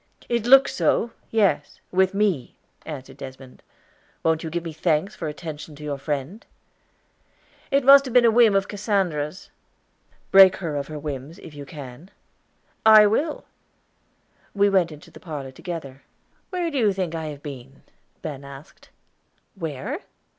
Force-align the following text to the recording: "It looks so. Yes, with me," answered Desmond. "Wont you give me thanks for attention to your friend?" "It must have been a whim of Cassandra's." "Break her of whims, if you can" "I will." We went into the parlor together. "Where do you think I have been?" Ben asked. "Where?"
"It 0.27 0.47
looks 0.47 0.73
so. 0.73 1.11
Yes, 1.29 1.79
with 1.91 2.15
me," 2.15 2.55
answered 2.87 3.17
Desmond. 3.17 3.61
"Wont 4.23 4.43
you 4.43 4.49
give 4.49 4.63
me 4.63 4.73
thanks 4.73 5.15
for 5.15 5.27
attention 5.27 5.75
to 5.75 5.83
your 5.83 5.99
friend?" 5.99 6.43
"It 7.69 7.83
must 7.85 8.05
have 8.05 8.13
been 8.15 8.25
a 8.25 8.31
whim 8.31 8.55
of 8.55 8.67
Cassandra's." 8.67 9.51
"Break 10.31 10.55
her 10.55 10.75
of 10.75 10.89
whims, 10.89 11.37
if 11.37 11.53
you 11.53 11.67
can" 11.67 12.09
"I 12.99 13.05
will." 13.05 13.45
We 14.55 14.69
went 14.71 14.91
into 14.91 15.11
the 15.11 15.19
parlor 15.19 15.51
together. 15.51 16.01
"Where 16.49 16.71
do 16.71 16.79
you 16.79 16.93
think 16.93 17.13
I 17.13 17.25
have 17.25 17.43
been?" 17.43 17.83
Ben 18.23 18.43
asked. 18.43 18.89
"Where?" 19.53 19.99